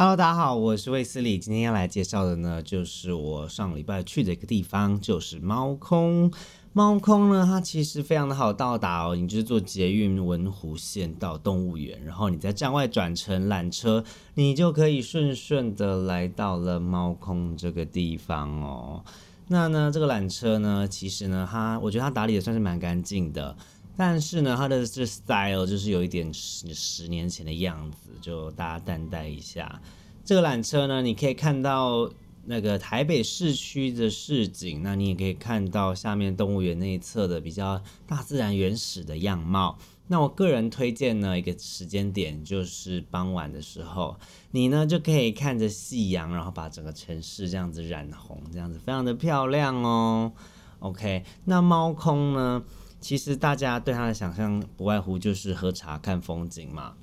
[0.00, 1.38] Hello，大家好，我是魏斯理。
[1.38, 6.32] 今天要来介绍的呢，就是我上礼拜去的一个地方，就是猫空。
[6.72, 14.02] 猫空呢，它其实非常的好到达哦，你就是坐捷运文湖线到动物园，然后你在站外转乘缆车，
[14.36, 19.04] 你就可以顺顺的来到了猫空这个地方哦。
[19.48, 23.54] 那呢，这个缆车呢，其实呢，它我觉得它打理的算是蛮干净的。
[24.00, 29.78] 但是呢，它的这 style 就是有一点十十年前的样子，就大家担待一下。
[30.24, 32.10] 这个缆车呢，你可以看到
[32.46, 39.76] 那个台北市区的市景，那你也可以看到下面动物园那一侧的比较大自然原始的样貌。
[40.06, 44.16] 那我个人推荐呢一个时间点，就是傍晚的时候，
[44.52, 50.32] 你呢就可以看着夕阳，然后把整个城市这样子染红，这样子非常的漂亮哦。
[50.78, 52.64] OK，那猫空呢？
[53.00, 56.94] 其实大家对它的想象不外乎就是喝茶看风景嘛。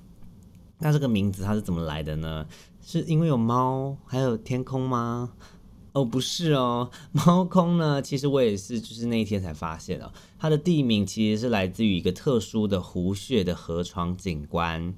[0.80, 2.46] 那这个名字它是怎么来的呢？
[2.82, 5.34] 是因为有猫还有天空吗？
[5.94, 10.14] 哦，不是哦，猫空呢，其实我也是就是那一天才发现的。
[10.38, 14.94] 它的地名其实是来自于一个特殊的湖穴的河床景观。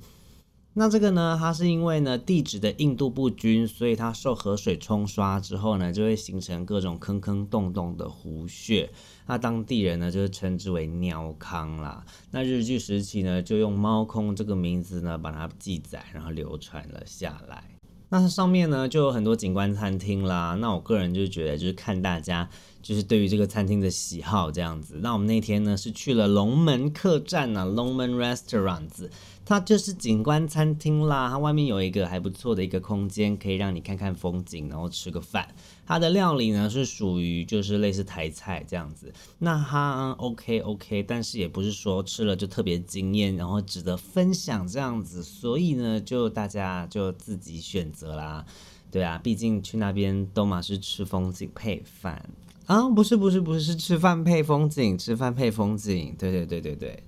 [0.79, 8.89] 那这个呢，它是因为呢地质的硬度不均，所以它受河水冲刷之后呢，就会形成各种坑坑洞洞的湖穴。
[9.25, 12.05] 那当地人呢，就是称之为尿坑啦。
[12.31, 17.78] 那日据时期呢，就用猫空这个名字呢，把它记载，然后流传了下来。
[18.09, 20.57] 那它上面呢，就有很多景观餐厅啦。
[20.59, 22.49] 那我个人就觉得，就是看大家
[22.81, 24.99] 就是对于这个餐厅的喜好这样子。
[25.01, 29.09] 那我们那天呢，是去了龙门客栈呢，龙门 Restaurants。
[29.45, 35.47] 它就是景观餐厅啦，它外面有一个还不错的一个空间，可以让你看看风景，然后吃个饭。
[35.89, 48.45] 它的料理呢是属于就是类似台菜这样子，那它 OK OK，但是也不是说吃了就特别惊艳，然后值得分享这样子，所以呢就大家就自己选择啦。
[48.91, 52.29] 对啊，毕竟去那边都嘛是吃风景配饭
[52.67, 57.03] 啊，不是不是不是是吃饭配风景，吃饭配风景，对对对对对。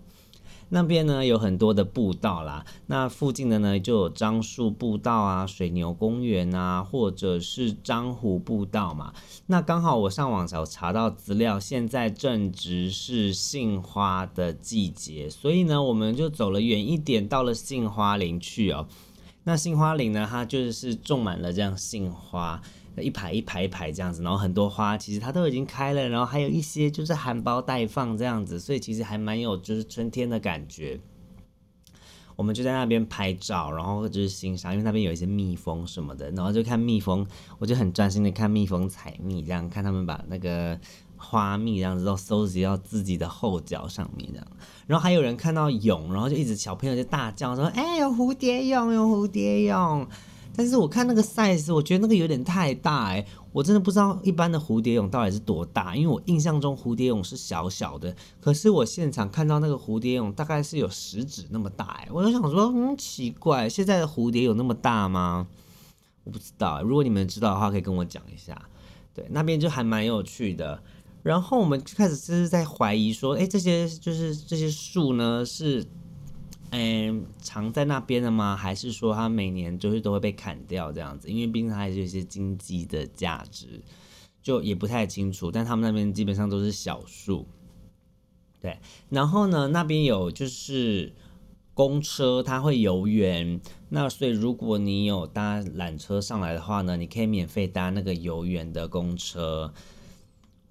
[0.73, 9.13] 那边呢有很多的步道啦，那附近的呢就有樟树步道啊、水牛公园啊，或者是樟湖步道嘛。
[9.47, 18.87] 那刚好我上网找查到资料，现在正值是杏花的季节，所以呢我们就走了远一点，到了杏花林去哦。
[19.43, 22.61] 那杏花林呢，它就是种满了这样杏花。
[22.97, 30.99] 一排一排一排这样子，然后很多花其实它都已经开了，然后还有一些就是含苞待放这样子，所以其实还蛮有就是春天的感觉。
[32.35, 37.25] 我们就在那边拍照，然后就是欣赏，因为那边有一些蜜蜂什么的，然后就看蜜蜂，
[37.59, 40.77] 我就很专心的看蜜蜂采蜜，这样看他们把那个
[41.21, 44.47] 花蜜这样子都收集到自己的后脚上面这样。
[44.87, 50.07] 然后还有人看到蛹，然后就一直小朋友就大叫说：“哎，有蝴蝶蛹，有蝴蝶蛹。”
[50.53, 65.47] 但是我看那个 size，我觉得那个有点太大哎，我真的不知道一般的蝴蝶蛹到底是多大，因为我印象中蝴蝶蛹是小小的，可是我现场看到那个蝴蝶蛹大概是有食指那么大哎，我就想说，嗯，奇怪，现在的蝴蝶有那么大吗？
[66.25, 68.61] 我不知道，如果你们知道的话，可以跟我讲一下。
[69.13, 70.83] 对，那边就还蛮有趣的。
[71.23, 75.85] 然后我们就开始就是在怀疑说，哎，这些就是这些树呢是。
[76.73, 78.55] 嗯，藏在那边的吗？
[78.55, 81.27] 还是说它每年就是都会被砍掉这样子？
[81.27, 83.81] 因为毕竟它还是有一些经济的价值，
[84.41, 85.51] 就也不太清楚。
[85.51, 87.45] 但他们那边基本上都是小树，
[88.61, 88.79] 对。
[89.09, 91.13] 然后呢，那边有就是
[91.73, 93.59] 公车，它会游园。
[93.89, 99.73] 那所以如果你有搭缆车上来的话呢，你可以免费搭那个游园的公车。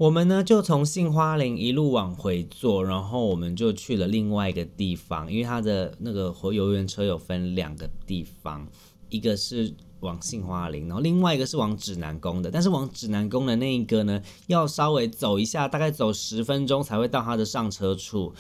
[0.01, 8.67] 我们呢就从杏花林一路往回坐，然后我们就去了另外一个地方，因为它的那个活游园车有分两个地方，
[9.11, 12.51] 一个是往杏花林，然后另外一个是往指南宫的。
[12.51, 18.33] 但是往指南宫的那一个呢，要稍微走一下，大概走十分钟才会到它的上车处。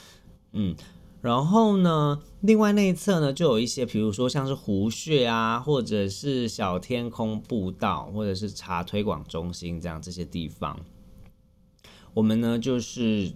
[0.53, 0.75] 嗯，
[1.21, 10.81] 然后呢，另外那一侧呢就有一些，比如说像是湖穴啊，或者是小天空步道，或者是茶推广中心这样这些地方。
[12.15, 13.33] 我们呢就是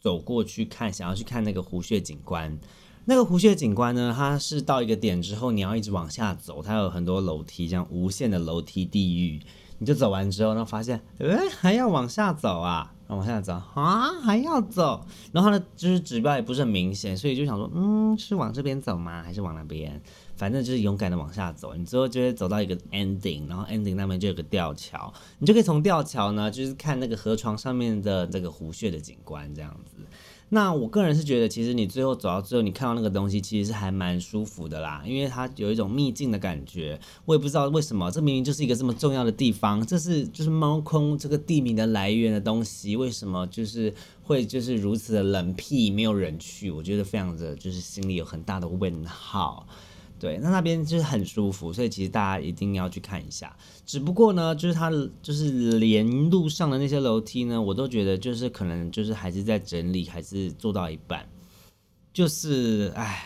[0.00, 2.58] 走过去看，想要去看那个湖穴景观。
[3.04, 9.40] 那个湖穴景观呢，它是到一个点之后，你要一直往下走，它有很多楼梯，这样无限的楼梯地狱。
[9.78, 15.06] 你就走完之后，然后发现，哎，还要往下走啊，往下走啊，还要走。
[15.32, 19.22] 然后呢，就是指标也不是很明显，所以就想说，嗯，是往这边走吗？
[19.22, 20.02] 还是往那边？
[20.38, 30.04] 反正就是勇敢的往下走，你之后就会走到一个 ending，然后 ending 那边就有个吊桥，你就可以从吊桥呢，就是看那个河床上面的这个湖穴的景观这样子。
[30.50, 36.98] 那我个人是觉得，其实你最后走到最后，你看到那个东西，其实是还蛮舒服的啦，因为它有一种秘境的感觉。
[37.26, 43.92] 我也不知道为什么，这明明就是一个这么重要的地方，这是就是猫空这个地名的来源的东西，为什么就是
[44.22, 46.70] 会就是如此的冷僻，没有人去？
[46.70, 49.66] 我觉得非常的就是心里有很大的问号。
[50.18, 53.56] 对，那那边就是很舒服，所以其实大家一定要去看一下。
[53.86, 54.90] 只不过呢，就是它
[55.22, 61.28] 就是连路上的那些楼梯呢，我都觉得就是可能就是还是在整理，还是做到一半，
[62.12, 63.24] 就是唉，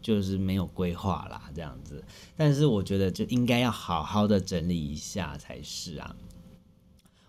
[0.00, 2.02] 就是没有规划啦这样子。
[2.36, 6.14] 但是我觉得就应该要好好的整理一下才是啊。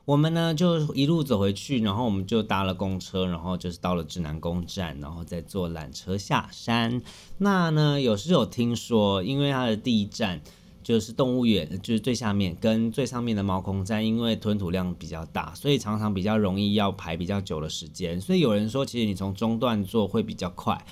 [0.09, 6.99] 我们呢就一路走回去，然后我们就搭了公车，然后就是到了指南宫站，然后再坐缆车下山。
[7.37, 10.41] 那呢有时有听说，因为它的第一站
[10.81, 18.19] 就是动物园，就是最下面跟最上面的猫空站，因为吞吐量比较大，所以常常比较容易要排比较久的时间。
[18.19, 20.83] 所以有人说，其实你从中段坐会比较快。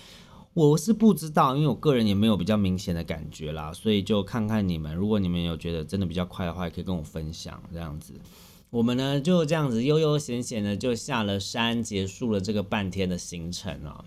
[0.53, 8.13] 我是不知道，因为我个人也没有比较明显的感觉啦，所以就看看你们，如果你们有觉得真的比较快的话，也可以跟我分享这样子。
[8.69, 14.03] 我们呢就这样子悠悠闲闲的就下了山，结束了这个半天的行程啊。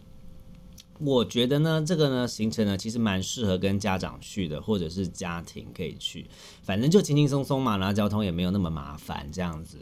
[0.99, 6.27] 我觉得呢，这个呢行程呢其实蛮适合跟家长去的，或者是家庭可以去，
[6.63, 9.79] 反正就轻轻松松嘛，然后交通也没有那么麻烦这样子。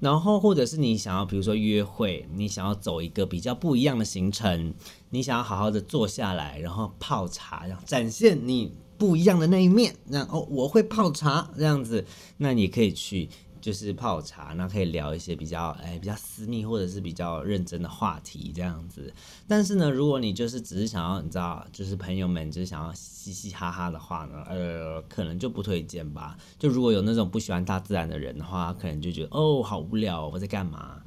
[0.00, 4.74] 然后或者是你想要，比如说约会，你想要走一个比较不一样的行程，
[5.10, 12.04] 你想要好好的坐下来，然后泡茶，然后展现你不一样的那一面，那哦我会泡茶这样子，
[12.38, 13.28] 那你可以去。
[13.62, 19.10] 就是泡茶，那可以聊一些比较哎比较私密或者是比较认真的话题这样子。
[19.48, 26.36] 但是呢，如果你就是只是想要你知道，就是朋友们就是想要嘻嘻哈哈的话呢，呃，可能就不推荐吧。
[26.58, 31.00] 就如果有那种不喜欢大自然的人的话，可能就觉得哦好无聊，我在干嘛？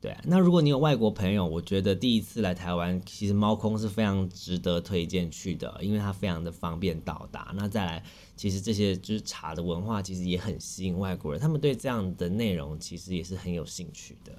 [0.00, 7.52] 对，那如果你有外国朋友，我觉得第一次来台湾，其实猫空是非常值得推荐去的，因为它非常的方便到达。
[7.56, 8.04] 那再来，
[8.36, 14.32] 其实这些就是茶的文化，其实也很吸引外国人，他们对这样的内容其实也是很有兴趣的。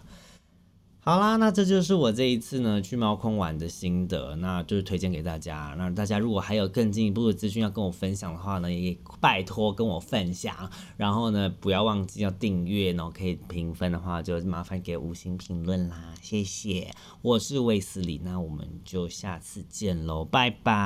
[1.01, 5.73] 好啦，那这就是我这一次呢去猫空玩的心得，那就是推荐给大家。
[5.77, 10.69] 那大家如果还有更进一步的资讯要跟我分享的话呢，也拜托跟我分享。
[10.97, 16.91] 然后呢，不要忘记要订阅，然后可以评分的话，就麻烦给五星评论啦，谢谢。
[17.21, 20.79] 我是卫斯理，那我们就下次见喽，拜拜。